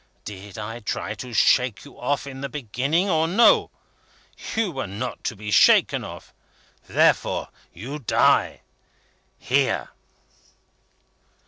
Did 0.25 0.57
I 0.57 0.79
try 0.79 1.13
to 1.13 1.31
shake 1.31 1.85
you 1.85 1.99
off 1.99 2.25
in 2.25 2.41
the 2.41 2.49
beginning, 2.49 3.07
or 3.07 3.27
no? 3.27 3.69
You 4.55 4.71
were 4.71 4.87
not 4.87 5.23
to 5.25 5.35
be 5.35 5.51
shaken 5.51 6.03
off. 6.03 6.33
Therefore 6.87 7.49
you 7.71 7.99
die 7.99 8.61
here." 9.37 9.89